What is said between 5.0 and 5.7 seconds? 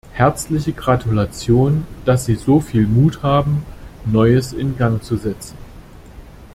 zu setzen!